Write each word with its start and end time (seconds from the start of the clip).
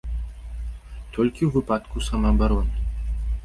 Толькі 1.17 1.43
ў 1.45 1.49
выпадку 1.59 2.05
самаабароны. 2.09 2.75